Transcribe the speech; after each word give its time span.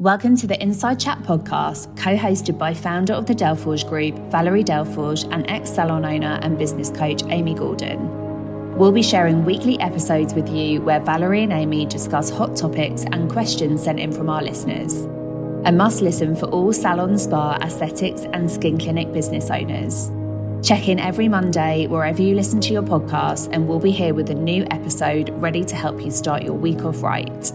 Welcome 0.00 0.34
to 0.36 0.46
the 0.46 0.58
Inside 0.62 0.98
Chat 0.98 1.18
podcast, 1.24 1.94
co 1.94 2.16
hosted 2.16 2.56
by 2.56 2.72
founder 2.72 3.12
of 3.12 3.26
the 3.26 3.34
Delforge 3.34 3.86
Group, 3.86 4.14
Valerie 4.30 4.64
Delforge, 4.64 5.30
and 5.30 5.44
ex 5.50 5.70
salon 5.70 6.06
owner 6.06 6.38
and 6.40 6.56
business 6.56 6.88
coach, 6.88 7.22
Amy 7.24 7.52
Gordon. 7.52 8.78
We'll 8.78 8.92
be 8.92 9.02
sharing 9.02 9.44
weekly 9.44 9.78
episodes 9.78 10.32
with 10.32 10.48
you 10.48 10.80
where 10.80 11.00
Valerie 11.00 11.42
and 11.42 11.52
Amy 11.52 11.84
discuss 11.84 12.30
hot 12.30 12.56
topics 12.56 13.04
and 13.12 13.30
questions 13.30 13.82
sent 13.82 14.00
in 14.00 14.10
from 14.10 14.30
our 14.30 14.42
listeners. 14.42 15.04
A 15.66 15.70
must 15.70 16.00
listen 16.00 16.34
for 16.34 16.46
all 16.46 16.72
salon, 16.72 17.18
spa, 17.18 17.58
aesthetics, 17.60 18.22
and 18.32 18.50
skin 18.50 18.78
clinic 18.78 19.12
business 19.12 19.50
owners. 19.50 20.10
Check 20.66 20.88
in 20.88 20.98
every 20.98 21.28
Monday 21.28 21.88
wherever 21.88 22.22
you 22.22 22.34
listen 22.34 22.62
to 22.62 22.72
your 22.72 22.82
podcast, 22.82 23.50
and 23.52 23.68
we'll 23.68 23.78
be 23.78 23.90
here 23.90 24.14
with 24.14 24.30
a 24.30 24.34
new 24.34 24.66
episode 24.70 25.28
ready 25.42 25.62
to 25.62 25.76
help 25.76 26.00
you 26.00 26.10
start 26.10 26.42
your 26.42 26.54
week 26.54 26.86
off 26.86 27.02
right. 27.02 27.52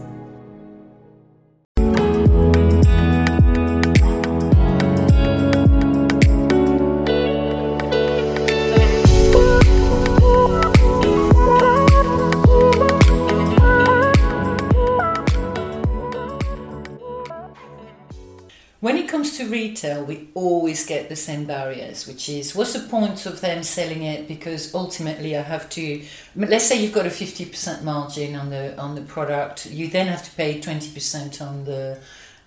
Retail, 19.66 20.04
we 20.06 20.28
always 20.34 20.86
get 20.86 21.10
the 21.10 21.16
same 21.16 21.46
barriers, 21.46 22.08
which 22.08 22.30
is 22.30 22.56
what's 22.56 22.74
the 22.74 22.88
point 22.88 23.26
of 23.26 23.42
them 23.42 23.64
selling 23.64 24.04
it? 24.04 24.28
Because 24.28 24.74
ultimately, 24.74 25.36
I 25.38 25.42
have 25.42 25.70
to. 25.72 25.84
Let's 26.36 26.66
say 26.66 26.82
you've 26.82 26.94
got 27.00 27.06
a 27.06 27.10
fifty 27.24 27.46
percent 27.46 27.84
margin 27.84 28.36
on 28.36 28.50
the 28.50 28.78
on 28.86 28.96
the 28.96 29.02
product, 29.02 29.66
you 29.80 29.88
then 29.88 30.08
have 30.08 30.24
to 30.24 30.32
pay 30.36 30.60
twenty 30.62 30.90
percent 30.92 31.42
on 31.42 31.66
the 31.66 31.98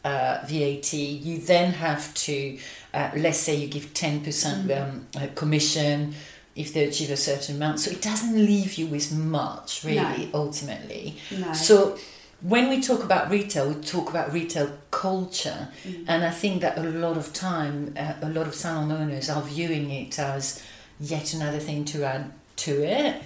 uh, 0.04 0.38
VAT. 0.46 0.92
You 0.92 1.38
then 1.38 1.72
have 1.72 2.12
to, 2.26 2.58
uh, 2.94 3.10
let's 3.16 3.38
say, 3.38 3.54
you 3.56 3.68
give 3.68 3.92
ten 3.94 4.20
percent 4.26 4.70
um, 4.70 5.06
uh, 5.16 5.26
commission 5.34 6.14
if 6.54 6.72
they 6.74 6.84
achieve 6.88 7.10
a 7.10 7.16
certain 7.16 7.56
amount. 7.56 7.78
So 7.80 7.90
it 7.90 8.02
doesn't 8.02 8.34
leave 8.34 8.74
you 8.74 8.86
with 8.88 9.12
much, 9.12 9.84
really, 9.84 10.24
No. 10.26 10.30
ultimately. 10.34 11.14
No. 11.30 11.52
So 11.52 11.96
when 12.40 12.68
we 12.68 12.80
talk 12.80 13.02
about 13.02 13.30
retail, 13.30 13.68
we 13.68 13.82
talk 13.82 14.10
about 14.10 14.32
retail 14.32 14.78
culture, 14.90 15.68
and 16.06 16.24
I 16.24 16.30
think 16.30 16.62
that 16.62 16.78
a 16.78 16.82
lot 16.82 17.16
of 17.16 17.32
time, 17.32 17.94
uh, 17.98 18.14
a 18.22 18.28
lot 18.28 18.46
of 18.46 18.54
salon 18.54 18.92
owners 18.92 19.28
are 19.28 19.42
viewing 19.42 19.90
it 19.90 20.18
as 20.18 20.62
yet 21.00 21.34
another 21.34 21.58
thing 21.58 21.84
to 21.86 22.04
add 22.04 22.32
to 22.56 22.82
it. 22.82 23.22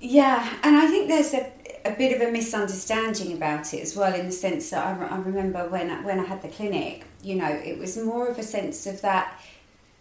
Yeah, 0.00 0.56
and 0.62 0.76
I 0.76 0.86
think 0.86 1.08
there's 1.08 1.32
a, 1.32 1.50
a 1.84 1.92
bit 1.92 2.14
of 2.14 2.28
a 2.28 2.30
misunderstanding 2.30 3.32
about 3.32 3.72
it 3.72 3.80
as 3.80 3.96
well, 3.96 4.12
in 4.12 4.26
the 4.26 4.32
sense 4.32 4.70
that 4.70 4.84
I, 4.84 4.92
re- 4.98 5.08
I 5.08 5.16
remember 5.16 5.68
when 5.68 5.90
I, 5.90 6.02
when 6.02 6.20
I 6.20 6.24
had 6.24 6.42
the 6.42 6.48
clinic, 6.48 7.04
you 7.22 7.36
know, 7.36 7.48
it 7.48 7.78
was 7.78 7.96
more 7.96 8.28
of 8.28 8.38
a 8.38 8.42
sense 8.42 8.86
of 8.86 9.00
that 9.00 9.40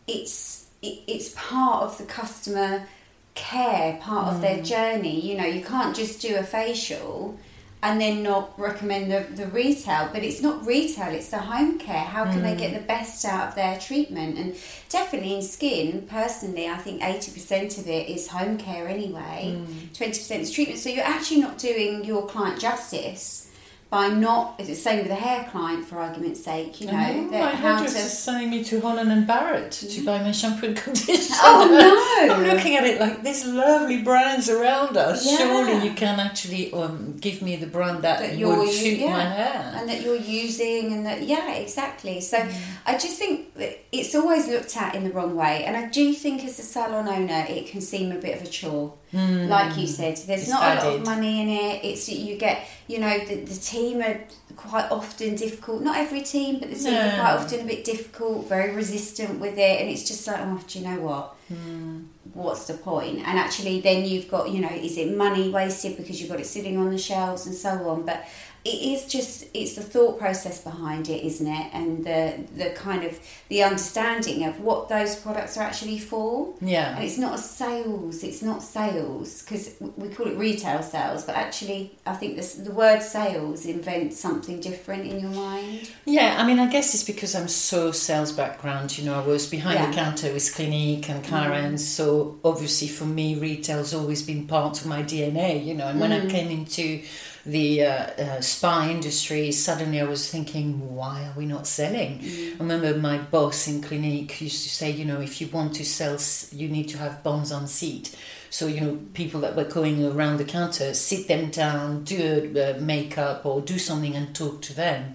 it's 0.08 0.68
it, 0.82 1.00
it's 1.08 1.34
part 1.36 1.84
of 1.84 1.98
the 1.98 2.04
customer 2.04 2.86
care, 3.34 3.98
part 4.02 4.34
of 4.34 4.42
their 4.42 4.62
journey. 4.62 5.20
You 5.22 5.38
know, 5.38 5.46
you 5.46 5.64
can't 5.64 5.96
just 5.96 6.22
do 6.22 6.36
a 6.36 6.44
facial 6.44 7.38
and 7.84 8.00
then 8.00 8.22
not 8.22 8.58
recommend 8.60 9.12
the, 9.12 9.26
the 9.36 9.48
retail, 9.48 10.10
but 10.14 10.24
it's 10.24 10.42
not 10.42 10.66
retail, 10.66 11.14
it's 11.14 11.30
the 11.30 11.40
home 11.40 11.80
care. 11.80 12.04
How 12.04 12.26
can 12.26 12.44
they 12.44 12.56
get 12.56 12.72
mm. 12.72 12.76
the 12.76 12.86
best 12.86 13.26
out 13.26 13.50
of 13.50 13.56
their 13.56 13.80
treatment? 13.80 14.38
And 14.38 14.56
definitely 14.90 15.36
in 15.36 15.42
skin, 15.42 16.08
personally, 16.08 16.68
I 16.68 16.78
think 16.78 17.02
80% 17.02 17.80
of 17.80 17.88
it 17.88 18.08
is 18.08 18.28
home 18.28 18.58
care 18.58 18.88
anyway, 18.88 19.58
mm. 19.58 19.90
20% 19.98 20.40
is 20.40 20.52
treatment. 20.52 20.80
So 20.80 20.90
you're 20.90 21.04
actually 21.04 21.42
not 21.42 21.58
doing 21.58 22.06
your 22.06 22.28
client 22.28 22.60
justice 22.60 23.51
by 23.92 24.08
not, 24.08 24.56
it's 24.58 24.70
the 24.70 24.76
same 24.76 25.04
with 25.04 25.12
a 25.12 25.16
hair 25.28 25.46
client 25.52 25.86
for 25.86 26.00
argument's 26.00 26.42
sake, 26.44 26.80
you 26.80 26.88
know, 26.88 26.94
And 26.94 27.30
that 27.34 27.42
my 27.42 27.52
how 27.52 27.84
to. 27.84 27.90
sending 27.90 28.50
me 28.50 28.64
to 28.64 28.80
Holland 28.80 29.12
and 29.12 29.28
Barrett 29.28 29.72
to 29.74 30.06
buy 30.06 30.20
my 30.24 30.32
shampoo 30.32 30.68
and 30.68 30.78
conditioner. 30.78 31.38
Oh, 31.44 31.68
no. 32.28 32.34
I'm 32.34 32.44
looking 32.56 32.78
at 32.78 32.86
it 32.86 33.02
like 33.02 33.22
there's 33.22 33.46
lovely 33.46 34.02
brands 34.02 34.50
around 34.50 34.96
us. 34.96 35.30
Yeah. 35.30 35.38
Surely 35.40 35.86
you 35.90 35.94
can 35.94 36.22
actually 36.22 36.72
um, 36.74 37.18
give 37.20 37.42
me 37.42 37.58
the 37.58 37.68
brand 37.68 38.02
that, 38.04 38.20
that 38.22 38.38
you're 38.38 38.58
would 38.58 38.70
suit 38.70 38.98
yeah, 39.00 39.12
my 39.12 39.24
hair. 39.26 39.74
and 39.76 39.90
that 39.90 40.02
you're 40.02 40.16
using 40.16 40.94
and 40.94 41.06
that 41.06 41.22
yeah 41.24 41.52
exactly 41.56 42.22
so 42.22 42.38
Mm. 42.38 42.54
i 42.86 42.94
just 42.98 43.18
think 43.20 43.52
it's 43.92 44.16
always 44.16 44.48
looked 44.48 44.76
at 44.78 44.96
in 44.96 45.04
the 45.04 45.12
wrong 45.12 45.36
way 45.36 45.64
and 45.66 45.76
i 45.78 45.86
do 45.90 46.14
think 46.14 46.44
as 46.46 46.58
a 46.60 46.62
salon 46.64 47.08
owner 47.08 47.46
it 47.50 47.68
can 47.68 47.82
seem 47.82 48.12
a 48.12 48.16
bit 48.16 48.36
of 48.40 48.48
a 48.48 48.50
chore 48.50 48.94
like 49.14 49.78
you 49.78 49.88
said 49.88 50.16
there's 50.28 50.28
Mm. 50.28 50.44
It's 50.44 50.50
not 50.50 50.64
a 50.64 50.76
lot 50.88 50.96
of 50.96 51.06
money 51.06 51.42
in 51.42 51.50
it 51.50 51.84
it's 51.84 52.08
you 52.10 52.38
get 52.38 52.66
you 52.88 53.00
know 53.00 53.20
the, 53.26 53.36
the 53.44 53.56
team 53.72 54.02
are 54.02 54.20
quite 54.56 54.90
often 54.92 55.36
difficult 55.36 55.82
not 55.82 55.98
every 55.98 56.22
team 56.22 56.60
but 56.60 56.70
the 56.70 56.76
team 56.76 56.94
are 56.94 57.16
quite 57.20 57.36
often 57.40 57.60
a 57.62 57.64
bit 57.66 57.84
difficult 57.84 58.48
very 58.48 58.74
resistant 58.76 59.40
with 59.40 59.58
it 59.58 59.82
and 59.82 59.90
it's 59.90 60.08
just 60.08 60.26
like 60.28 60.40
oh 60.40 60.60
do 60.68 60.80
you 60.80 60.86
know 60.88 61.00
what 61.02 61.36
Hmm. 61.50 62.04
what's 62.34 62.68
the 62.68 62.76
point? 62.76 63.18
And 63.28 63.38
actually, 63.38 63.82
then 63.82 64.06
you've 64.06 64.30
got, 64.32 64.50
you 64.54 64.62
know, 64.62 64.70
is 64.70 64.98
it 64.98 65.18
money 65.18 65.50
wasted 65.50 65.98
because 65.98 66.22
you've 66.22 66.30
got 66.30 66.40
it 66.40 66.46
sitting 66.46 66.78
on 66.78 66.92
the 66.92 66.98
shelves 66.98 67.46
and 67.46 67.54
so 67.54 67.72
on? 67.90 68.06
But 68.06 68.24
it 68.64 68.70
is 68.70 69.08
just, 69.08 69.48
it's 69.56 69.76
the 69.76 69.82
thought 69.82 70.20
process 70.20 70.64
behind 70.64 71.10
it, 71.10 71.26
isn't 71.26 71.48
it? 71.48 71.74
And 71.74 72.06
the, 72.06 72.44
the 72.56 72.70
kind 72.72 73.04
of, 73.04 73.20
the 73.50 73.64
understanding 73.64 74.46
of 74.46 74.60
what 74.62 74.88
those 74.88 75.16
products 75.16 75.58
are 75.58 75.64
actually 75.64 75.98
for. 75.98 76.54
Yeah. 76.62 76.96
And 76.96 77.04
it's 77.04 77.18
not 77.18 77.36
a 77.36 77.42
sales, 77.42 78.24
it's 78.24 78.44
not 78.44 78.62
sales, 78.62 79.42
because 79.42 79.74
we 79.98 80.10
call 80.10 80.28
it 80.28 80.38
retail 80.38 80.84
sales, 80.84 81.24
but 81.24 81.36
actually, 81.36 81.98
I 82.06 82.14
think 82.14 82.36
this, 82.36 82.54
the 82.54 82.72
word 82.72 83.02
sales 83.02 83.66
invents 83.66 84.20
something 84.20 84.60
different 84.60 85.08
in 85.08 85.20
your 85.20 85.32
mind. 85.32 85.90
Yeah, 86.06 86.36
I 86.38 86.46
mean, 86.46 86.60
I 86.60 86.68
guess 86.68 86.94
it's 86.94 87.04
because 87.04 87.34
I'm 87.34 87.48
so 87.48 87.92
sales 87.92 88.32
background. 88.32 88.96
You 88.96 89.06
know, 89.06 89.20
I 89.20 89.26
was 89.26 89.48
behind 89.48 89.92
the 89.92 89.96
counter 89.96 90.32
with 90.32 90.54
Clinique 90.54 91.10
and 91.10 91.24
Clarins, 91.26 91.74
mm. 91.74 91.80
so 91.80 92.40
obviously 92.44 92.88
for 92.88 93.06
me, 93.06 93.36
retail's 93.36 93.94
always 93.94 94.22
been 94.22 94.46
part 94.46 94.82
of 94.82 94.88
my 94.88 95.02
DNA. 95.02 95.66
You 95.66 95.74
know, 95.74 95.88
and 95.88 96.00
when 96.00 96.12
I 96.12 96.22
mm. 96.22 96.30
came 96.30 96.52
into 96.52 97.02
the 97.46 97.86
uh, 97.86 97.92
uh, 97.92 98.42
spa 98.42 98.88
industry, 98.90 99.52
suddenly 99.52 100.00
I 100.00 100.04
was 100.04 100.30
thinking, 100.30 100.96
why 100.96 101.26
are 101.26 101.34
we 101.38 101.46
not 101.46 101.66
selling? 101.68 102.20
I 102.24 102.56
remember 102.60 102.96
my 102.98 103.18
boss 103.18 103.68
in 103.68 103.82
Clinique 103.82 104.42
used 104.42 104.64
to 104.64 104.70
say, 104.70 104.92
you 104.92 105.06
know, 105.06 105.22
if 105.22 105.42
you 105.42 105.48
want 105.48 105.76
to 105.76 105.86
sell, 105.86 106.18
you 106.52 106.70
need 106.70 106.90
to 106.90 106.98
have 106.98 107.24
bonds 107.24 107.52
on 107.52 107.68
seat. 107.68 108.16
So, 108.50 108.68
you 108.68 108.82
know, 108.82 109.00
people 109.14 109.40
that 109.42 109.56
were 109.56 109.64
going 109.64 110.06
around 110.06 110.38
the 110.38 110.44
counter, 110.44 110.94
sit 110.94 111.28
them 111.30 111.52
down, 111.52 112.04
do 112.04 112.52
a 112.56 112.76
uh, 112.76 112.80
makeup 112.82 113.46
or 113.46 113.62
do 113.62 113.80
something 113.80 114.14
and 114.14 114.36
talk 114.36 114.62
to 114.64 114.76
them. 114.76 115.14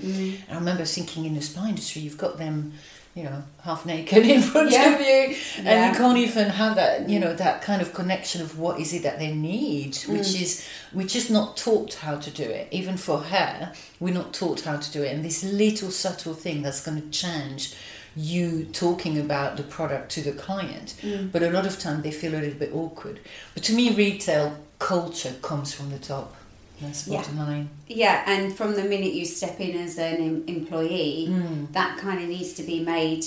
I 0.50 0.54
remember 0.54 0.84
thinking 0.86 1.26
in 1.26 1.34
the 1.34 1.42
spa 1.42 1.66
industry, 1.66 2.00
you've 2.02 2.16
got 2.16 2.38
them, 2.38 2.72
you 3.16 3.22
know, 3.24 3.42
half 3.62 3.86
naked 3.86 4.24
in 4.34 4.42
front 4.42 4.70
Yeah. 4.70 4.94
of 4.94 5.00
you, 5.00 5.36
and 5.56 5.66
Yeah. 5.66 5.90
you 5.90 5.96
can't 5.96 6.18
even 6.18 6.50
have 6.50 6.76
that, 6.76 7.08
you 7.08 7.18
know, 7.18 7.34
that 7.34 7.62
kind 7.62 7.80
of 7.80 7.94
connection 7.94 8.42
of 8.42 8.58
what 8.58 8.78
is 8.78 8.92
it 8.92 9.02
that 9.04 9.18
they 9.18 9.32
need, 9.32 9.92
mm. 9.94 10.08
which 10.18 10.40
is 10.40 10.64
we're 10.92 11.06
just 11.06 11.30
not 11.30 11.56
taught 11.56 11.94
how 11.94 12.16
to 12.16 12.30
do 12.30 12.42
it. 12.44 12.68
Even 12.70 12.98
for 12.98 13.22
hair, 13.24 13.72
we're 13.98 14.12
not 14.12 14.34
taught 14.34 14.60
how 14.60 14.76
to 14.76 14.92
do 14.92 15.02
it, 15.02 15.14
and 15.14 15.24
this 15.24 15.42
little 15.42 15.90
subtle 15.90 16.34
thing 16.34 16.60
that's 16.60 16.84
going 16.84 17.00
to 17.00 17.08
change 17.08 17.74
you 18.14 18.64
talking 18.72 19.18
about 19.18 19.56
the 19.56 19.62
product 19.62 20.10
to 20.10 20.20
the 20.22 20.32
client. 20.32 20.94
Mm. 21.02 21.32
But 21.32 21.42
a 21.42 21.50
lot 21.50 21.66
of 21.66 21.78
time 21.78 22.02
they 22.02 22.10
feel 22.10 22.34
a 22.34 22.40
little 22.40 22.58
bit 22.58 22.74
awkward. 22.74 23.20
But 23.54 23.62
to 23.64 23.72
me, 23.74 23.94
retail 23.94 24.58
culture 24.78 25.34
comes 25.40 25.72
from 25.72 25.90
the 25.90 25.98
top. 25.98 26.34
That's 26.80 27.06
Yeah. 27.08 27.22
line. 27.36 27.70
Yeah, 27.88 28.22
and 28.26 28.54
from 28.56 28.74
the 28.74 28.82
minute 28.84 29.12
you 29.14 29.24
step 29.24 29.58
in 29.60 29.76
as 29.76 29.96
an 29.98 30.16
em- 30.16 30.44
employee, 30.46 31.28
Mm. 31.30 31.72
that 31.72 31.98
kind 31.98 32.22
of 32.22 32.28
needs 32.28 32.52
to 32.54 32.62
be 32.62 32.80
made, 32.80 33.24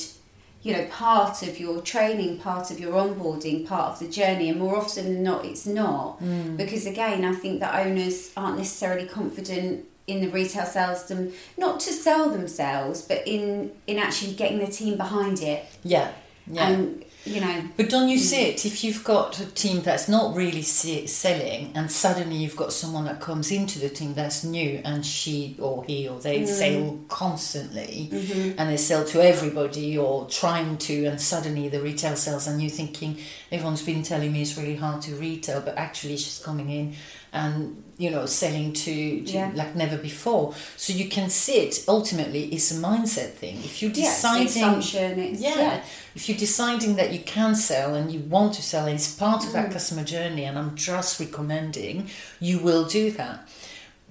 you 0.62 0.74
know, 0.74 0.86
part 0.92 1.42
of 1.42 1.60
your 1.60 1.82
training, 1.82 2.38
part 2.38 2.70
of 2.72 2.80
your 2.80 2.94
onboarding, 2.94 3.66
part 3.66 3.94
of 3.94 4.00
the 4.00 4.08
journey. 4.08 4.50
And 4.50 4.60
more 4.60 4.76
often 4.78 5.06
than 5.06 5.24
not, 5.24 5.46
it's 5.46 5.66
not. 5.66 6.22
Mm. 6.24 6.58
Because 6.58 6.86
again, 6.86 7.24
I 7.26 7.34
think 7.34 7.60
that 7.62 7.86
owners 7.86 8.30
aren't 8.38 8.58
necessarily 8.58 9.08
confident 9.08 9.86
in 10.06 10.22
the 10.22 10.28
retail 10.28 10.66
sales, 10.66 11.04
them 11.06 11.32
not 11.58 11.80
to 11.82 11.94
sell 11.94 12.30
themselves, 12.32 13.02
but 13.04 13.22
in 13.28 13.72
in 13.88 13.98
actually 14.00 14.34
getting 14.34 14.60
the 14.60 14.68
team 14.68 14.98
behind 14.98 15.42
it. 15.42 15.66
Yeah. 15.84 16.10
Yeah. 16.52 16.68
And 16.68 17.04
you 17.26 17.42
know, 17.42 17.64
But 17.76 17.90
don't 17.90 18.10
you 18.10 18.18
see 18.18 18.38
mm. 18.38 18.54
it? 18.54 18.66
If 18.66 18.84
you've 18.84 19.04
got 19.04 19.40
a 19.40 19.46
team 19.46 19.82
that's 19.82 20.08
not 20.08 20.36
really 20.36 20.62
selling, 20.62 21.72
and 21.76 21.92
suddenly 21.92 22.38
you've 22.38 22.56
got 22.56 22.72
someone 22.72 23.06
that 23.06 23.20
comes 23.20 23.52
into 23.52 23.78
the 23.80 23.90
team 23.90 24.14
that's 24.14 24.44
new, 24.44 24.82
and 24.86 25.06
she 25.06 25.56
or 25.60 25.84
he 25.84 26.08
or 26.08 26.20
they 26.20 26.42
mm. 26.42 26.48
sell 26.48 27.00
constantly, 27.10 28.10
mm-hmm. 28.12 28.58
and 28.58 28.70
they 28.70 28.78
sell 28.78 29.04
to 29.06 29.22
everybody 29.22 29.98
or 29.98 30.28
trying 30.28 30.78
to, 30.78 31.06
and 31.06 31.20
suddenly 31.20 31.68
the 31.68 31.82
retail 31.82 32.16
sales, 32.16 32.48
and 32.48 32.62
you're 32.62 32.72
thinking 32.72 33.18
everyone's 33.52 33.84
been 33.84 34.02
telling 34.02 34.32
me 34.32 34.42
it's 34.42 34.58
really 34.58 34.76
hard 34.76 35.02
to 35.02 35.16
retail, 35.16 35.62
but 35.62 35.78
actually 35.78 36.16
she's 36.16 36.40
coming 36.40 36.70
in 36.70 36.96
and 37.34 37.84
you 37.98 38.10
know 38.10 38.26
selling 38.26 38.74
to, 38.74 39.22
to 39.24 39.32
Yeah. 39.34 39.52
like 39.56 39.76
never 39.76 39.98
before. 39.98 40.54
So 40.78 40.94
you 40.94 41.08
can 41.10 41.30
see 41.30 41.58
it. 41.68 41.84
Ultimately, 41.88 42.46
it's 42.46 42.72
a 42.72 42.76
mindset 42.76 43.32
thing. 43.34 43.58
If 43.58 43.82
you're 43.82 43.92
deciding 43.92 44.48
yeah, 44.64 44.78
it's. 44.78 44.94
It's, 44.96 45.42
yeah. 45.42 45.56
yeah. 45.58 45.84
If 46.16 46.28
you're 46.28 46.38
deciding 46.38 46.96
that 46.96 47.12
you 47.14 47.20
can 47.20 47.56
sell 47.56 47.94
and 47.96 48.12
you 48.12 48.20
want 48.22 48.54
to 48.56 48.62
sell, 48.62 48.86
and 48.88 48.96
it's 48.96 49.14
part 49.14 49.44
of 49.44 49.50
Mm. 49.50 49.54
that 49.54 49.72
customer 49.72 50.04
journey, 50.04 50.44
and 50.46 50.58
I'm 50.58 50.76
just 50.76 51.20
recommending, 51.20 52.10
you 52.40 52.60
will 52.60 52.86
do 52.86 53.12
that. 53.12 53.48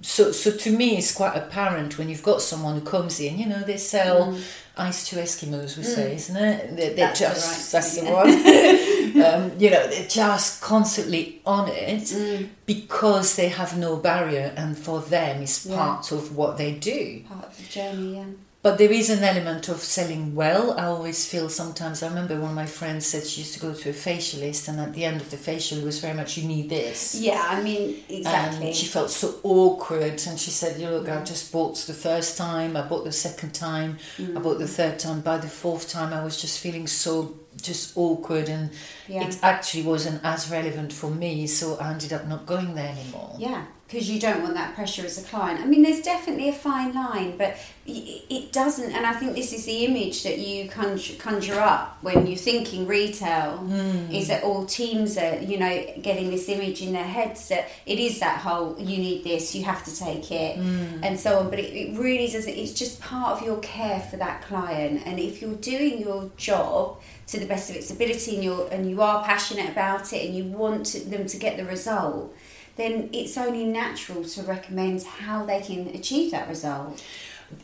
so 0.01 0.31
so 0.31 0.49
to 0.63 0.69
me 0.71 0.87
it's 0.97 1.11
quite 1.13 1.35
apparent 1.35 1.97
when 1.97 2.07
you've 2.09 2.23
got 2.31 2.41
someone 2.41 2.73
who 2.79 2.85
comes 2.95 3.19
in 3.19 3.37
you 3.41 3.45
know 3.51 3.61
they 3.69 3.75
sell 3.95 4.19
Mm. 4.27 4.41
ice 4.87 4.99
to 5.09 5.13
eskimos 5.25 5.75
we 5.77 5.83
say 5.83 6.15
isn't 6.15 6.37
it 6.37 6.57
they, 6.77 6.89
they're 6.95 7.07
That's 7.07 7.19
the 7.19 7.25
just 7.25 7.45
right 7.49 7.71
that's 7.73 7.91
the 7.97 8.05
one 8.19 8.29
um, 9.25 9.51
you 9.57 9.69
know 9.69 9.87
they're 9.87 10.07
just 10.07 10.61
constantly 10.61 11.41
on 11.45 11.67
it 11.69 12.03
Mm. 12.09 12.49
because 12.65 13.35
they 13.35 13.49
have 13.49 13.77
no 13.77 13.95
barrier 13.97 14.53
and 14.57 14.77
for 14.77 14.99
them 15.01 15.41
it's 15.41 15.65
Yeah. 15.65 15.75
part 15.77 16.11
of 16.11 16.35
what 16.35 16.57
they 16.57 16.71
do 16.73 17.23
Part 17.27 17.45
of 17.45 17.57
the 17.57 17.63
journey, 17.63 18.15
yeah. 18.15 18.25
but 18.61 18.77
there 18.77 18.91
is 18.91 19.09
an 19.09 19.23
element 19.23 19.69
of 19.69 19.79
selling 19.81 20.35
well. 20.35 20.63
I 20.77 20.85
always 20.85 21.25
feel 21.25 21.47
sometimes. 21.49 22.03
I 22.03 22.07
remember 22.09 22.35
one 22.39 22.49
of 22.49 22.55
my 22.55 22.65
friends 22.65 23.05
said 23.07 23.23
she 23.25 23.41
used 23.41 23.53
to 23.55 23.59
go 23.67 23.73
to 23.73 23.89
a 23.89 23.93
facialist, 23.93 24.67
and 24.67 24.79
at 24.79 24.93
the 24.93 25.05
end 25.05 25.21
of 25.21 25.29
the 25.31 25.37
facial, 25.37 25.77
it 25.79 25.85
was 25.85 25.99
very 25.99 26.13
much, 26.21 26.37
you 26.37 26.45
need 26.47 26.69
this. 26.69 27.15
Yeah, 27.15 27.41
I 27.55 27.61
mean, 27.61 28.03
exactly. 28.09 28.67
And 28.67 28.75
she 28.75 28.85
felt 28.85 29.11
so 29.11 29.35
awkward, 29.43 30.21
and 30.27 30.37
she 30.37 30.51
said, 30.51 30.79
"You 30.81 30.89
look, 30.89 31.07
I 31.07 31.23
just 31.23 31.51
bought 31.53 31.77
the 31.87 31.93
first 31.93 32.37
time. 32.37 32.75
I 32.75 32.81
bought 32.81 33.05
the 33.05 33.13
second 33.27 33.51
time. 33.53 33.97
Mm. 34.17 34.35
I 34.35 34.39
bought 34.41 34.59
the 34.59 34.67
third 34.67 34.99
time. 34.99 35.21
By 35.21 35.37
the 35.37 35.47
fourth 35.63 35.85
time, 35.89 36.11
I 36.13 36.21
was 36.23 36.35
just 36.41 36.59
feeling 36.59 36.85
so 36.87 37.13
just 37.61 37.97
awkward, 37.97 38.49
and 38.49 38.69
Yeah. 39.07 39.27
it 39.27 39.37
actually 39.41 39.83
wasn't 39.83 40.21
as 40.23 40.49
relevant 40.49 40.93
for 40.93 41.09
me. 41.09 41.47
So 41.47 41.77
I 41.79 41.91
ended 41.91 42.13
up 42.13 42.27
not 42.27 42.45
going 42.45 42.75
there 42.75 42.89
anymore. 42.89 43.35
Yeah, 43.37 43.63
because 43.87 44.09
you 44.09 44.19
don't 44.19 44.41
want 44.43 44.53
that 44.55 44.75
pressure 44.75 45.05
as 45.05 45.17
a 45.17 45.23
client. 45.27 45.59
I 45.61 45.65
mean, 45.65 45.81
there's 45.81 46.01
definitely 46.01 46.49
a 46.49 46.53
fine 46.53 46.93
line, 46.93 47.37
but 47.37 47.57
it 47.87 48.51
doesn't. 48.51 48.91
And 48.91 49.03
I 49.05 49.13
think 49.13 49.33
this 49.35 49.51
is 49.51 49.65
the 49.65 49.85
image 49.85 50.21
that 50.23 50.37
you 50.37 50.69
conjure, 50.69 51.15
conjure 51.15 51.59
up 51.59 51.97
when 52.01 52.27
you're 52.27 52.37
thinking 52.37 52.85
retail. 52.85 53.57
Hmm. 53.57 54.11
Is 54.13 54.27
that 54.27 54.43
all 54.43 54.65
teams 54.65 55.17
are, 55.17 55.37
you 55.39 55.57
know, 55.57 55.85
getting 56.03 56.29
this 56.29 56.47
image 56.49 56.83
in 56.83 56.93
their 56.93 57.03
heads 57.03 57.47
that 57.49 57.67
it 57.87 57.97
is 57.97 58.19
that 58.19 58.37
whole 58.39 58.75
you 58.79 58.97
need 58.97 59.23
this, 59.23 59.55
you 59.55 59.63
have 59.63 59.83
to 59.85 59.95
take 59.95 60.31
it, 60.31 60.57
Hmm. 60.57 61.03
and 61.03 61.19
so 61.19 61.39
on. 61.39 61.49
But 61.49 61.57
it, 61.59 61.73
it 61.75 61.97
really 61.97 62.27
doesn't. 62.31 62.53
It's 62.53 62.73
just 62.73 62.99
part 63.01 63.39
of 63.39 63.45
your 63.45 63.57
care 63.57 63.99
for 64.01 64.17
that 64.17 64.43
client. 64.43 65.01
And 65.07 65.19
if 65.19 65.41
you're 65.41 65.55
doing 65.55 65.99
your 65.99 66.29
job 66.37 66.99
to 67.31 67.39
the 67.39 67.45
best 67.45 67.69
of 67.69 67.75
its 67.75 67.91
ability, 67.91 68.35
and 68.35 68.43
you're 68.43 68.67
and 68.71 68.89
you 68.89 69.01
are 69.01 69.23
passionate 69.23 69.69
about 69.69 70.13
it, 70.13 70.25
and 70.25 70.35
you 70.35 70.45
want 70.45 70.85
to, 70.87 70.99
them 71.09 71.25
to 71.27 71.37
get 71.37 71.57
the 71.57 71.65
result 71.65 72.33
then 72.79 73.09
it's 73.11 73.37
only 73.37 73.65
natural 73.65 74.23
to 74.23 74.41
recommend 74.43 75.03
how 75.03 75.45
they 75.45 75.59
can 75.61 75.87
achieve 75.89 76.31
that 76.31 76.47
result. 76.47 77.03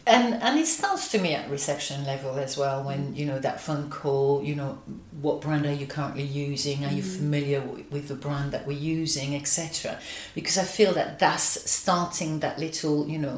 and 0.08 0.34
and 0.42 0.60
it 0.60 0.66
starts 0.66 1.10
to 1.12 1.18
me 1.20 1.36
at 1.36 1.48
reception 1.50 2.04
level 2.06 2.34
as 2.46 2.58
well 2.58 2.84
when 2.84 3.02
mm. 3.02 3.18
you 3.20 3.26
know 3.30 3.40
that 3.40 3.62
phone 3.62 3.88
call 3.98 4.44
you 4.44 4.56
know 4.60 4.72
what 5.22 5.36
brand 5.42 5.66
are 5.66 5.78
you 5.82 5.88
currently 5.88 6.24
using? 6.24 6.84
Are 6.84 6.92
you 7.00 7.04
mm. 7.04 7.18
familiar 7.18 7.60
w- 7.60 7.86
with 7.92 8.08
the 8.08 8.16
brand 8.16 8.52
that 8.54 8.66
we're 8.68 8.86
using 9.00 9.36
etc 9.36 10.00
because 10.34 10.58
i 10.58 10.64
feel 10.78 10.94
that 11.00 11.20
that's 11.20 11.48
starting 11.82 12.40
that 12.40 12.56
little 12.66 13.08
you 13.14 13.20
know 13.26 13.36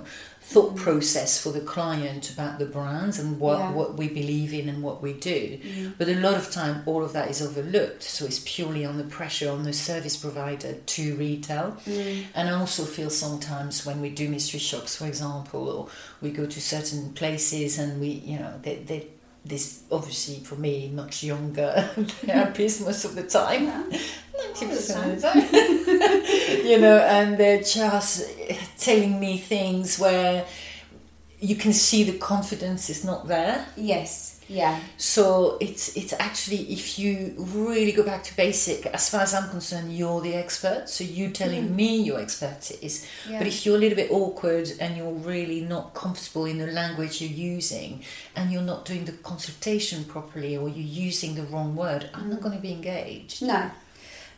thought 0.49 0.77
process 0.77 1.38
for 1.44 1.51
the 1.51 1.59
client 1.59 2.29
about 2.31 2.57
the 2.57 2.65
brands 2.65 3.19
and 3.19 3.38
what 3.38 3.59
Yeah. 3.59 3.71
what 3.79 3.89
we 3.97 4.07
believe 4.07 4.53
in 4.53 4.69
and 4.69 4.81
what 4.81 5.01
we 5.05 5.11
do. 5.11 5.41
Mm. 5.57 5.94
But 5.97 6.07
a 6.07 6.15
lot 6.15 6.35
of 6.35 6.49
time 6.49 6.75
all 6.85 7.03
of 7.03 7.11
that 7.11 7.29
is 7.29 7.41
overlooked. 7.41 8.03
So 8.03 8.25
it's 8.25 8.39
purely 8.55 8.85
on 8.85 8.97
the 8.97 9.03
pressure 9.03 9.49
on 9.51 9.63
the 9.63 9.73
service 9.73 10.15
provider 10.15 10.73
to 10.95 11.15
retail. 11.17 11.75
Mm. 11.85 12.23
And 12.33 12.47
I 12.49 12.53
also 12.53 12.83
feel 12.85 13.09
sometimes 13.09 13.85
when 13.85 13.99
we 13.99 14.09
do 14.09 14.29
mystery 14.29 14.61
shops, 14.61 14.95
for 14.95 15.05
example, 15.05 15.63
or 15.69 15.89
we 16.21 16.29
go 16.31 16.45
to 16.45 16.59
certain 16.61 17.11
places 17.13 17.77
and 17.77 17.99
we, 17.99 18.07
you 18.31 18.39
know, 18.39 18.53
they, 18.63 18.75
they, 18.89 19.07
this 19.44 19.81
obviously 19.91 20.39
for 20.45 20.55
me 20.55 20.89
much 21.01 21.23
younger 21.23 21.71
therapists 22.25 22.79
most 22.85 23.03
of 23.05 23.15
the 23.15 23.23
time, 23.23 23.65
ninety 23.65 24.65
percent 24.67 25.11
of 25.11 25.21
the 25.21 25.27
time, 25.27 25.41
you 26.63 26.79
know, 26.79 26.97
and 26.97 27.38
they're 27.38 27.61
just 27.61 28.29
telling 28.77 29.19
me 29.19 29.38
things 29.38 29.99
where 29.99 30.45
you 31.39 31.55
can 31.55 31.73
see 31.73 32.03
the 32.03 32.17
confidence 32.17 32.89
is 32.89 33.03
not 33.03 33.27
there. 33.27 33.65
Yes, 33.75 34.38
yeah, 34.49 34.79
So 34.95 35.57
it's 35.59 35.95
it's 35.97 36.13
actually 36.13 36.71
if 36.71 36.97
you 36.97 37.33
really 37.38 37.91
go 37.91 38.03
back 38.03 38.23
to 38.23 38.35
basic, 38.38 38.85
as 38.85 39.09
far 39.09 39.21
as 39.21 39.33
I'm 39.33 39.49
concerned, 39.49 39.95
you're 39.95 40.21
the 40.21 40.35
expert. 40.35 40.88
So 40.88 41.03
you 41.03 41.31
telling 41.31 41.65
mm-hmm. 41.65 41.75
me 41.75 42.01
your 42.03 42.19
expertise. 42.19 43.05
Yeah. 43.29 43.39
But 43.39 43.47
if 43.47 43.65
you're 43.65 43.75
a 43.75 43.79
little 43.79 43.97
bit 43.97 44.09
awkward 44.09 44.71
and 44.79 44.95
you're 44.95 45.11
really 45.11 45.61
not 45.61 45.94
comfortable 45.94 46.45
in 46.45 46.59
the 46.59 46.67
language 46.67 47.21
you're 47.21 47.29
using, 47.29 48.03
and 48.38 48.51
you're 48.51 48.61
not 48.61 48.85
doing 48.85 49.03
the 49.03 49.11
consultation 49.11 50.05
properly, 50.05 50.55
or 50.55 50.69
you're 50.69 51.07
using 51.07 51.35
the 51.35 51.44
wrong 51.44 51.75
word, 51.75 52.09
I'm 52.13 52.29
not 52.29 52.39
mm. 52.39 52.44
going 52.44 52.55
to 52.55 52.61
be 52.61 52.71
engaged. 52.71 53.41
no. 53.41 53.69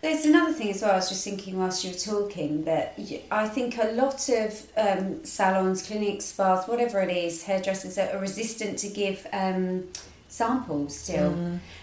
There's 0.01 0.25
another 0.25 0.53
thing 0.53 0.69
as 0.69 0.81
well. 0.81 0.91
I 0.91 0.95
was 0.95 1.09
just 1.09 1.25
thinking 1.25 1.59
whilst 1.59 1.83
you 1.83 1.91
were 1.91 1.97
talking 1.97 2.63
that 2.63 2.97
I 3.29 3.47
think 3.49 3.77
a 3.77 3.91
lot 3.91 4.29
of 4.29 4.65
um, 4.77 5.25
salons, 5.25 5.85
clinics, 5.85 6.25
spas, 6.25 6.67
whatever 6.67 7.01
it 7.01 7.15
is, 7.15 7.43
hairdressers 7.43 7.97
are 7.97 8.17
resistant 8.17 8.79
to 8.79 8.87
give 8.89 9.27
um, 9.33 9.89
samples 10.29 10.95
still. 10.97 11.31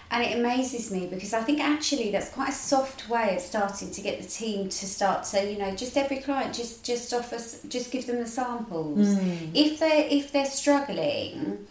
And 0.09 0.23
it 0.23 0.37
amazes 0.39 0.89
me 0.91 1.05
because 1.05 1.33
I 1.33 1.41
think 1.43 1.59
actually 1.59 2.11
that's 2.11 2.31
quite 2.31 2.49
a 2.49 2.53
soft 2.53 3.07
way 3.07 3.35
of 3.35 3.41
starting 3.41 3.91
to 3.91 4.01
get 4.01 4.19
the 4.21 4.27
team 4.27 4.69
to 4.69 4.85
start 4.87 5.25
to, 5.25 5.51
you 5.51 5.59
know, 5.59 5.75
just 5.75 5.95
every 5.95 6.17
client 6.17 6.55
just 6.55 6.83
just 6.83 7.13
offer 7.13 7.37
just 7.67 7.91
give 7.91 8.07
them 8.07 8.17
the 8.17 8.27
samples. 8.27 9.15
If 9.53 9.79
they 9.79 10.09
if 10.09 10.31
they're 10.31 10.45
struggling 10.45 11.67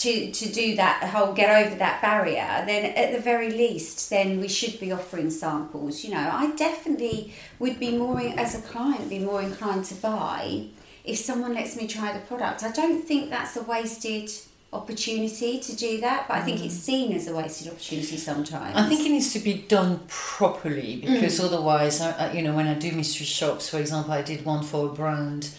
to 0.00 0.32
to 0.32 0.48
do 0.50 0.76
that 0.76 1.04
whole 1.04 1.32
get 1.34 1.50
over 1.66 1.76
that 1.76 2.00
barrier, 2.00 2.64
then 2.66 2.84
at 2.96 3.12
the 3.12 3.20
very 3.20 3.50
least 3.50 4.08
then 4.08 4.40
we 4.40 4.48
should 4.48 4.80
be 4.80 4.90
offering 4.92 5.30
samples. 5.30 6.04
You 6.04 6.12
know, 6.14 6.30
I 6.32 6.52
definitely 6.56 7.34
would 7.58 7.78
be 7.78 7.96
more 7.96 8.20
as 8.20 8.54
a 8.58 8.62
client 8.62 9.10
be 9.10 9.18
more 9.18 9.42
inclined 9.42 9.84
to 9.86 9.94
buy 9.94 10.66
if 11.04 11.18
someone 11.18 11.54
lets 11.54 11.76
me 11.76 11.86
try 11.86 12.12
the 12.12 12.20
product. 12.20 12.62
I 12.62 12.72
don't 12.72 13.02
think 13.02 13.30
that's 13.30 13.56
a 13.56 13.62
wasted 13.62 14.30
opportunity 14.72 15.58
to 15.58 15.74
do 15.74 16.00
that, 16.00 16.28
but 16.28 16.38
I 16.38 16.42
think 16.42 16.64
it's 16.64 16.76
mm. 16.76 16.86
seen 16.90 17.12
as 17.12 17.26
a 17.26 17.34
wasted 17.34 17.68
opportunity 17.68 18.16
sometimes. 18.16 18.76
I 18.76 18.88
think 18.88 19.04
it 19.04 19.10
needs 19.10 19.32
to 19.32 19.40
be 19.40 19.54
done 19.54 20.00
properly 20.06 21.02
mm. 21.02 21.12
because 21.12 21.40
otherwise, 21.40 22.00
I, 22.00 22.10
I, 22.12 22.32
you 22.32 22.42
know, 22.42 22.54
when 22.54 22.68
I 22.68 22.74
do 22.74 22.92
mystery 22.92 23.26
shops, 23.26 23.68
for 23.68 23.78
example, 23.78 24.12
I 24.12 24.22
did 24.22 24.44
one 24.44 24.62
for 24.62 24.86
a 24.86 24.92
brand 24.92 25.50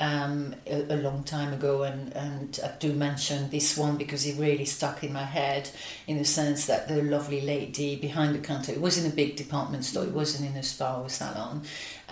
um, 0.00 0.54
a, 0.66 0.94
a 0.94 0.96
long 0.96 1.22
time 1.24 1.52
ago, 1.52 1.82
and, 1.82 2.12
and 2.14 2.58
I 2.64 2.72
do 2.78 2.92
mention 2.94 3.50
this 3.50 3.76
one 3.76 3.96
because 3.96 4.26
it 4.26 4.38
really 4.38 4.64
stuck 4.64 5.04
in 5.04 5.12
my 5.12 5.24
head 5.24 5.70
in 6.06 6.16
the 6.16 6.24
sense 6.24 6.66
that 6.66 6.88
the 6.88 7.02
lovely 7.02 7.42
lady 7.42 7.96
behind 7.96 8.34
the 8.34 8.38
counter, 8.38 8.72
it 8.72 8.80
wasn't 8.80 9.12
a 9.12 9.14
big 9.14 9.36
department 9.36 9.84
store, 9.84 10.04
it 10.04 10.12
wasn't 10.12 10.50
in 10.50 10.56
a 10.56 10.62
spa 10.62 11.02
or 11.02 11.08
salon. 11.08 11.62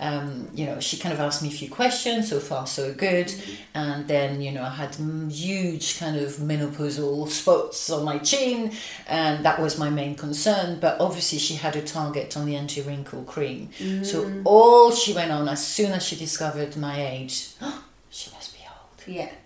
Um, 0.01 0.47
you 0.53 0.65
know, 0.65 0.79
she 0.79 0.97
kind 0.97 1.13
of 1.13 1.19
asked 1.19 1.41
me 1.41 1.49
a 1.49 1.51
few 1.51 1.69
questions, 1.69 2.29
so 2.29 2.39
far 2.39 2.65
so 2.67 2.93
good, 2.93 3.33
and 3.73 4.07
then 4.07 4.41
you 4.41 4.51
know 4.51 4.63
I 4.63 4.69
had 4.69 4.93
mm, 4.93 5.29
huge 5.29 5.99
kind 5.99 6.15
of 6.15 6.33
menopausal 6.37 7.27
spots 7.27 7.89
on 7.89 8.05
my 8.05 8.17
chin, 8.19 8.71
and 9.07 9.43
that 9.43 9.59
was 9.59 9.77
my 9.77 9.89
main 9.89 10.15
concern. 10.15 10.79
But 10.79 11.01
obviously, 11.01 11.39
she 11.39 11.55
had 11.55 11.75
a 11.75 11.81
target 11.81 12.37
on 12.37 12.45
the 12.45 12.55
anti-wrinkle 12.55 13.23
cream, 13.23 13.71
so 14.03 14.41
all 14.45 14.91
she 14.91 15.13
went 15.13 15.31
on 15.31 15.49
as 15.49 15.65
soon 15.65 15.91
as 15.91 16.03
she 16.03 16.15
discovered 16.15 16.77
my 16.77 17.05
age, 17.05 17.49
she 18.09 18.31
must 18.31 18.53
be 18.53 18.59
old. 18.59 18.98
Yeah. 19.09 19.29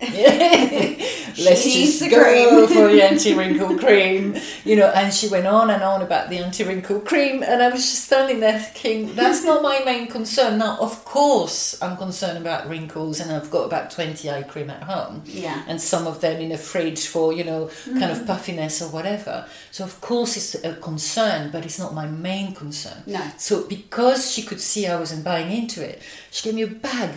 Let's 1.36 1.64
needs 1.66 1.98
just 1.98 2.10
go 2.10 2.22
cream. 2.22 2.66
for 2.68 2.88
the 2.88 3.02
anti-wrinkle 3.10 3.78
cream, 3.78 4.36
you 4.64 4.76
know. 4.76 4.88
And 4.94 5.12
she 5.12 5.28
went 5.28 5.46
on 5.46 5.70
and 5.70 5.82
on 5.82 6.02
about 6.02 6.30
the 6.30 6.38
anti-wrinkle 6.38 7.00
cream, 7.00 7.42
and 7.42 7.62
I 7.62 7.68
was 7.68 7.80
just 7.82 8.04
standing 8.04 8.40
there 8.40 8.58
thinking, 8.58 9.14
that's 9.14 9.44
not 9.44 9.62
my 9.62 9.80
main 9.84 10.06
concern. 10.06 10.58
Now, 10.58 10.78
of 10.80 11.04
course, 11.04 11.80
I'm 11.82 11.96
concerned 11.96 12.38
about 12.38 12.68
wrinkles, 12.68 13.20
and 13.20 13.32
I've 13.32 13.50
got 13.50 13.64
about 13.64 13.90
twenty 13.90 14.30
eye 14.30 14.42
cream 14.42 14.70
at 14.70 14.82
home, 14.84 15.22
Yeah. 15.26 15.62
and 15.66 15.80
some 15.80 16.06
of 16.06 16.20
them 16.20 16.40
in 16.40 16.52
a 16.52 16.58
fridge 16.58 17.06
for 17.06 17.32
you 17.32 17.44
know 17.44 17.70
kind 17.84 18.04
Mm. 18.04 18.12
of 18.20 18.26
puffiness 18.26 18.80
or 18.82 18.88
whatever. 18.90 19.46
So 19.70 19.84
of 19.84 20.00
course 20.00 20.36
it's 20.36 20.54
a 20.64 20.74
concern, 20.74 21.50
but 21.50 21.64
it's 21.64 21.78
not 21.78 21.94
my 21.94 22.06
main 22.06 22.54
concern. 22.54 23.02
No. 23.06 23.20
So 23.38 23.62
because 23.64 24.30
she 24.32 24.42
could 24.42 24.60
see 24.60 24.86
I 24.86 24.96
wasn't 24.98 25.24
buying 25.24 25.50
into 25.50 25.82
it, 25.82 26.00
she 26.30 26.44
gave 26.44 26.54
me 26.54 26.62
a 26.62 26.66
bag 26.68 27.10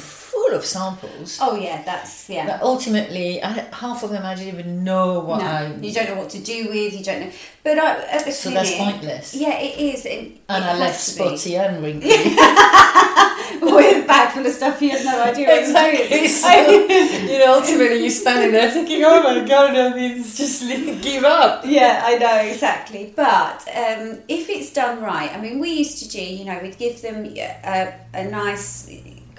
full 0.48 0.58
of 0.58 0.66
samples. 0.66 1.40
Oh 1.42 1.56
yeah, 1.56 1.82
that's 1.84 2.30
yeah. 2.30 2.48
But 2.48 2.62
ultimately, 2.62 3.42
I, 3.44 3.52
half 3.74 4.04
of 4.04 4.10
them 4.10 4.26
I 4.26 4.36
didn't 4.36 4.54
even 4.54 4.84
know 4.84 5.20
what 5.20 5.40
no, 5.40 5.46
I. 5.46 5.76
you 5.82 5.94
don't 5.94 6.10
know 6.10 6.16
what 6.16 6.30
to 6.32 6.40
do 6.40 6.70
with. 6.70 6.94
You 6.98 7.04
don't 7.04 7.22
know. 7.22 7.32
But 7.64 7.80
I, 7.80 8.02
at 8.06 8.26
the 8.26 8.32
So 8.32 8.50
clinic, 8.50 8.68
that's 8.68 8.78
pointless. 8.78 9.36
Yeah, 9.36 9.58
it 9.60 9.80
is. 9.80 10.06
It, 10.06 10.42
And 10.50 10.64
it 10.64 10.68
I 10.68 10.78
left 10.78 11.00
spotty 11.00 11.56
and 11.58 11.84
wrinkly. 11.84 12.10
with 13.62 14.04
a 14.04 14.08
bag 14.08 14.34
full 14.34 14.46
of 14.46 14.52
stuff 14.52 14.82
you 14.82 14.90
had 14.90 15.06
no 15.06 15.24
idea 15.24 15.48
what 15.48 15.60
exactly. 15.60 16.28
So, 16.28 16.50
you 17.32 17.40
know, 17.40 17.54
ultimately 17.56 18.02
you're 18.02 18.10
standing 18.10 18.52
there 18.52 18.70
thinking, 18.72 19.04
oh 19.04 19.24
my 19.24 19.48
god, 19.48 19.76
I 19.76 19.96
mean, 19.96 20.18
just 20.24 20.62
give 21.02 21.24
up. 21.24 21.64
yeah, 21.66 22.02
I 22.06 22.18
know 22.18 22.38
exactly. 22.42 23.14
But 23.16 23.68
um, 23.70 24.20
if 24.28 24.50
it's 24.50 24.74
done 24.74 25.02
right, 25.02 25.32
I 25.34 25.40
mean, 25.42 25.60
we 25.60 25.72
used 25.72 26.04
to 26.04 26.10
do. 26.10 26.22
You 26.22 26.46
know, 26.46 26.60
we'd 26.62 26.78
give 26.78 27.02
them 27.02 27.26
a, 27.26 27.94
a 28.14 28.26
nice. 28.26 28.90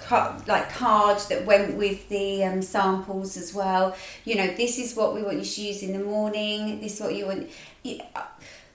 Ca- 0.09 0.41
Like 0.47 0.67
card 0.73 1.19
that 1.29 1.45
went 1.45 1.75
with 1.77 2.09
the 2.09 2.43
um, 2.43 2.61
samples 2.61 3.37
as 3.37 3.53
well. 3.53 3.95
You 4.25 4.35
know, 4.35 4.47
this 4.47 4.77
is 4.79 4.95
what 4.95 5.13
we 5.15 5.21
want 5.23 5.37
you 5.37 5.45
to 5.45 5.61
use 5.61 5.83
in 5.83 5.91
the 5.97 6.03
morning. 6.03 6.81
This 6.81 6.95
is 6.95 7.01
what 7.01 7.15
you 7.15 7.25
want. 7.27 7.49
uh, 7.85 8.21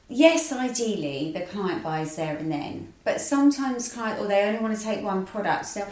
Yes, 0.08 0.52
ideally 0.52 1.32
the 1.32 1.40
client 1.52 1.82
buys 1.82 2.16
there 2.16 2.36
and 2.36 2.52
then, 2.52 2.92
but 3.04 3.20
sometimes 3.22 3.90
client 3.92 4.20
or 4.20 4.26
they 4.28 4.42
only 4.44 4.60
want 4.60 4.76
to 4.78 4.82
take 4.84 5.02
one 5.02 5.24
product. 5.24 5.64
So 5.64 5.86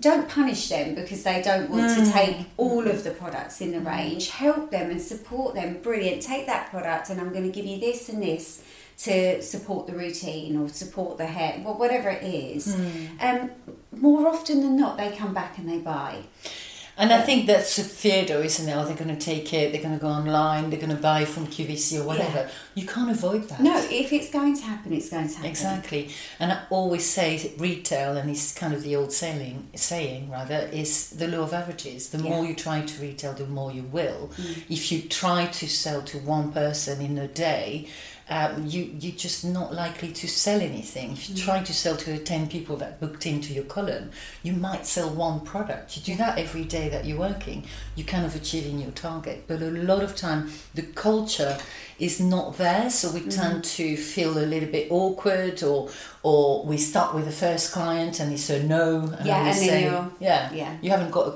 don't 0.00 0.26
punish 0.28 0.68
them 0.70 0.94
because 0.94 1.22
they 1.24 1.42
don't 1.42 1.68
want 1.70 1.82
Mm. 1.90 2.04
to 2.04 2.10
take 2.10 2.36
all 2.56 2.88
of 2.88 3.04
the 3.04 3.10
products 3.10 3.60
in 3.60 3.70
the 3.72 3.80
range. 3.80 4.30
Help 4.30 4.70
them 4.70 4.90
and 4.90 5.00
support 5.00 5.54
them. 5.54 5.78
Brilliant. 5.82 6.22
Take 6.22 6.46
that 6.46 6.70
product, 6.70 7.10
and 7.10 7.20
I'm 7.20 7.32
going 7.36 7.44
to 7.44 7.54
give 7.58 7.66
you 7.66 7.78
this 7.78 8.08
and 8.08 8.20
this 8.22 8.62
to 8.98 9.42
support 9.42 9.86
the 9.86 9.92
routine 9.94 10.56
or 10.56 10.68
support 10.68 11.18
the 11.18 11.26
hair, 11.26 11.60
wha- 11.64 11.72
whatever 11.76 12.08
it 12.10 12.22
is. 12.22 12.76
Mm. 12.76 13.22
Um, 13.42 13.50
more 13.92 14.28
often 14.28 14.60
than 14.60 14.76
not, 14.76 14.96
they 14.96 15.10
come 15.16 15.34
back 15.34 15.58
and 15.58 15.68
they 15.68 15.78
buy. 15.78 16.22
And 16.96 17.12
I 17.12 17.22
think 17.22 17.46
that's 17.48 17.76
a 17.76 17.82
fear, 17.82 18.24
though, 18.24 18.40
isn't 18.40 18.68
it? 18.68 18.72
Oh, 18.72 18.84
they're 18.84 18.94
going 18.96 19.08
to 19.16 19.20
take 19.20 19.52
it, 19.52 19.72
they're 19.72 19.82
going 19.82 19.98
to 19.98 20.00
go 20.00 20.06
online, 20.06 20.70
they're 20.70 20.78
going 20.78 20.94
to 20.94 21.02
buy 21.02 21.24
from 21.24 21.48
QVC 21.48 22.00
or 22.00 22.04
whatever. 22.06 22.48
You 22.76 22.86
can't 22.86 23.10
avoid 23.10 23.48
that. 23.48 23.58
No, 23.60 23.76
if 23.90 24.12
it's 24.12 24.30
going 24.30 24.54
to 24.56 24.62
happen, 24.62 24.92
it's 24.92 25.10
going 25.10 25.26
to 25.26 25.34
happen. 25.34 25.50
Exactly. 25.50 26.10
And 26.38 26.52
I 26.52 26.62
always 26.70 27.04
say 27.04 27.52
retail, 27.58 28.16
and 28.16 28.30
it's 28.30 28.54
kind 28.54 28.72
of 28.72 28.84
the 28.84 28.94
old 28.94 29.10
saying, 29.12 29.70
saying 29.74 30.30
rather, 30.30 30.70
is 30.72 31.10
the 31.10 31.26
law 31.26 31.42
of 31.42 31.52
averages. 31.52 32.10
The 32.10 32.18
Yeah. 32.22 32.30
more 32.30 32.44
you 32.46 32.54
try 32.54 32.82
to 32.82 33.02
retail, 33.02 33.32
the 33.32 33.46
more 33.48 33.72
you 33.72 33.82
will. 33.82 34.30
If 34.70 34.92
you 34.92 35.02
try 35.02 35.46
to 35.46 35.68
sell 35.68 36.00
to 36.02 36.18
one 36.18 36.52
person 36.52 37.00
in 37.00 37.18
a 37.18 37.26
day, 37.26 37.88
um, 38.28 38.66
you, 38.66 38.84
you're 38.98 39.14
just 39.16 39.44
not 39.44 39.74
likely 39.74 40.10
to 40.12 40.26
sell 40.26 40.60
anything. 40.60 41.12
If 41.12 41.28
you 41.28 41.36
try 41.36 41.62
to 41.62 41.74
sell 41.74 41.96
to 41.98 42.16
10 42.18 42.48
people 42.48 42.76
that 42.78 42.98
booked 43.00 43.26
into 43.26 43.52
your 43.52 43.64
column, 43.64 44.10
you 44.42 44.52
might 44.54 44.86
sell 44.86 45.10
one 45.10 45.40
product. 45.40 45.96
You 45.96 46.02
do 46.02 46.16
that 46.16 46.38
every 46.38 46.64
day 46.64 46.88
that 46.88 47.04
you're 47.04 47.18
working, 47.18 47.64
you're 47.96 48.06
kind 48.06 48.24
of 48.24 48.34
achieving 48.34 48.78
your 48.80 48.92
target. 48.92 49.44
But 49.46 49.60
a 49.62 49.70
lot 49.70 50.02
of 50.02 50.16
time, 50.16 50.50
the 50.74 50.82
culture 50.82 51.58
is 51.98 52.18
not 52.20 52.56
there, 52.56 52.88
so 52.90 53.10
we 53.12 53.20
tend 53.20 53.62
to 53.64 53.96
feel 53.96 54.36
a 54.38 54.46
little 54.46 54.68
bit 54.70 54.90
awkward, 54.90 55.62
or 55.62 55.90
or 56.22 56.64
we 56.64 56.76
start 56.78 57.14
with 57.14 57.24
the 57.26 57.30
first 57.30 57.72
client 57.72 58.18
and 58.20 58.32
it's 58.32 58.48
a 58.50 58.62
no, 58.62 59.00
and 59.16 59.26
Yeah, 59.26 59.46
and 59.46 59.56
say, 59.56 59.82
you're- 59.84 60.06
yeah, 60.18 60.50
yeah. 60.52 60.76
you 60.82 60.90
haven't 60.90 61.10
got 61.12 61.28
a 61.28 61.34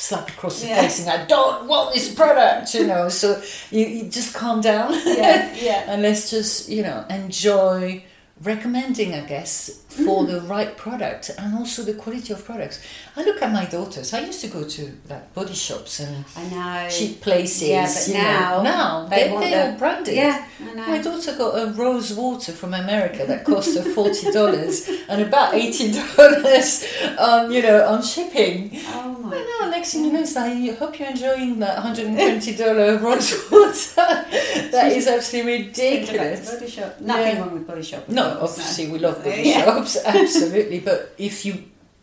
slap 0.00 0.28
across 0.34 0.60
the 0.60 0.68
Yeah. 0.68 0.82
face 0.82 1.00
and 1.00 1.10
I 1.10 1.24
don't 1.26 1.66
want 1.66 1.92
this 1.94 2.14
product, 2.14 2.72
you 2.74 2.86
know. 2.86 3.08
So 3.08 3.26
you, 3.70 3.84
you 3.86 4.02
just 4.18 4.30
calm 4.34 4.60
down, 4.60 4.92
Yeah, 5.04 5.52
yeah. 5.68 5.90
and 5.92 6.02
let's 6.02 6.30
just 6.30 6.68
you 6.68 6.82
know 6.82 7.04
enjoy 7.10 8.04
recommending 8.42 9.12
i 9.14 9.20
guess 9.34 9.82
for 9.88 10.22
Mm. 10.22 10.28
the 10.32 10.40
right 10.42 10.76
product 10.76 11.28
and 11.38 11.48
also 11.58 11.82
the 11.82 11.94
quality 11.94 12.32
of 12.32 12.44
products 12.44 12.78
i 13.16 13.24
look 13.24 13.42
at 13.42 13.50
my 13.52 13.64
daughters 13.64 14.14
i 14.14 14.20
used 14.20 14.40
to 14.42 14.46
go 14.46 14.62
to 14.62 14.82
like 15.10 15.34
body 15.34 15.54
shops 15.54 15.98
and 15.98 16.24
I 16.36 16.44
know. 16.54 16.88
cheap 16.88 17.20
places 17.20 17.68
Yeah, 17.68 17.86
but 17.92 18.06
you 18.08 18.14
know. 18.14 18.22
now 18.22 18.62
now 18.62 19.06
they 19.10 19.24
they, 19.28 19.36
they 19.42 19.50
the- 19.50 19.62
are 19.66 19.72
branded 19.82 20.14
Yeah, 20.14 20.46
I 20.70 20.74
know. 20.74 20.86
my 20.86 20.98
daughter 20.98 21.32
got 21.36 21.52
a 21.62 21.66
rose 21.72 22.12
water 22.14 22.52
from 22.52 22.74
America 22.74 23.26
that 23.26 23.44
cost 23.44 23.76
her 23.76 23.82
forty 23.98 24.30
dollars 24.30 24.88
and 25.10 25.18
about 25.28 25.54
eighty 25.60 25.90
dollars, 25.90 26.70
um, 27.18 27.50
you 27.50 27.60
know, 27.66 27.78
on 27.92 28.02
shipping. 28.02 28.70
Oh 28.94 29.17
I 29.34 29.58
know. 29.64 29.70
Next 29.70 29.92
thing 29.92 30.04
you 30.04 30.12
know, 30.12 30.24
I 30.36 30.74
hope 30.78 30.98
you're 30.98 31.08
enjoying 31.10 31.58
that 31.60 31.78
hundred 31.78 32.06
and 32.06 32.16
twenty 32.16 32.54
dollar 32.56 32.96
rose 33.06 33.32
water. 33.50 34.24
that 34.72 34.92
is 34.92 35.06
absolutely 35.06 35.64
Think 35.72 36.04
about 36.10 36.12
the 36.12 36.20
ridiculous. 36.22 36.54
Body 36.54 36.70
shop. 36.70 37.00
Nothing 37.00 37.26
Yeah. 37.36 37.40
wrong 37.40 37.52
with 37.52 37.66
body 37.66 37.82
shop. 37.82 38.08
No, 38.08 38.36
course, 38.38 38.50
obviously 38.58 38.88
we 38.88 38.98
love 38.98 39.22
body 39.24 39.42
Yeah. 39.44 39.64
shops, 39.64 39.96
absolutely. 40.04 40.80
But 40.80 41.14
if 41.18 41.44
you're 41.46 41.58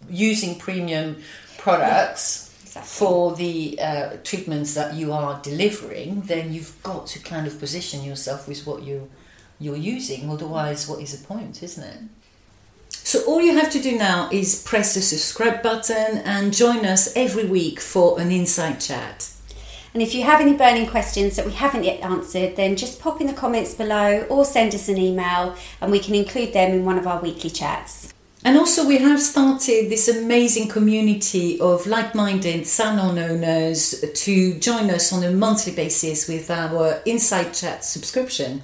using 0.10 0.58
premium 0.60 1.18
products 1.58 2.52
Exactly. 2.64 2.90
for 2.90 3.36
the 3.36 3.80
uh, 3.82 4.18
treatments 4.24 4.74
that 4.76 4.94
you 4.96 5.12
are 5.14 5.40
delivering, 5.42 6.22
then 6.22 6.54
you've 6.54 6.76
got 6.84 7.08
to 7.08 7.20
kind 7.20 7.48
of 7.48 7.60
position 7.60 8.04
yourself 8.04 8.48
with 8.48 8.66
what 8.68 8.84
you 8.84 9.10
you're 9.60 9.78
using. 9.78 10.30
Otherwise, 10.30 10.88
what 10.88 11.02
is 11.02 11.18
the 11.18 11.26
point, 11.26 11.64
isn't 11.64 11.84
it? 11.84 12.00
So 13.16 13.24
all 13.28 13.42
you 13.42 13.54
have 13.58 13.72
to 13.72 13.82
do 13.82 13.98
now 13.98 14.28
is 14.30 14.62
press 14.62 14.94
the 14.94 15.02
subscribe 15.02 15.64
button 15.64 16.18
and 16.26 16.54
join 16.54 16.86
us 16.86 17.16
every 17.16 17.46
week 17.46 17.80
for 17.80 18.20
an 18.20 18.30
Inside 18.30 18.82
Chat. 18.82 19.32
And 19.94 20.04
if 20.04 20.14
you 20.14 20.24
have 20.24 20.42
any 20.42 20.58
burning 20.58 20.86
questions 20.86 21.38
that 21.38 21.46
we 21.46 21.54
haven't 21.54 21.86
yet 21.86 22.02
answered, 22.02 22.58
then 22.58 22.76
just 22.76 23.00
pop 23.00 23.22
in 23.22 23.28
the 23.28 23.34
comments 23.34 23.74
below 23.74 24.24
or 24.30 24.44
send 24.44 24.76
us 24.76 24.90
an 24.90 24.98
email 24.98 25.56
and 25.80 25.94
we 25.94 26.00
can 26.00 26.14
include 26.14 26.52
them 26.52 26.74
in 26.74 26.84
one 26.84 26.98
of 26.98 27.08
our 27.08 27.22
weekly 27.22 27.50
chats. 27.50 28.14
And 28.44 28.58
also, 28.58 28.86
we 28.86 28.98
have 28.98 29.22
started 29.22 29.90
this 29.90 30.10
amazing 30.10 30.68
community 30.68 31.58
of 31.62 31.88
like 31.88 32.16
minded 32.16 32.68
salon 32.68 33.18
owners 33.18 34.04
to 34.14 34.60
join 34.60 34.90
us 34.90 35.14
on 35.14 35.24
a 35.24 35.32
monthly 35.32 35.74
basis 35.74 36.28
with 36.28 36.52
our 36.52 37.02
Inside 37.06 37.54
Chat 37.54 37.86
subscription. 37.86 38.64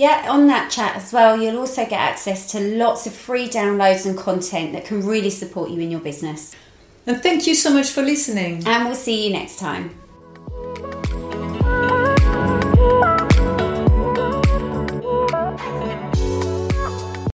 Yeah, 0.00 0.28
on 0.30 0.46
that 0.46 0.70
chat 0.70 0.96
as 0.96 1.12
well, 1.12 1.38
you'll 1.38 1.58
also 1.58 1.84
get 1.84 2.00
access 2.00 2.50
to 2.52 2.58
lots 2.58 3.06
of 3.06 3.12
free 3.12 3.50
downloads 3.50 4.06
and 4.06 4.16
content 4.16 4.72
that 4.72 4.86
can 4.86 5.06
really 5.06 5.28
support 5.28 5.68
you 5.68 5.78
in 5.78 5.90
your 5.90 6.00
business. 6.00 6.56
And 7.06 7.22
thank 7.22 7.46
you 7.46 7.54
so 7.54 7.70
much 7.70 7.90
for 7.90 8.00
listening. 8.00 8.66
And 8.66 8.86
we'll 8.86 8.94
see 8.94 9.26
you 9.26 9.30
next 9.30 9.58
time. 9.58 9.99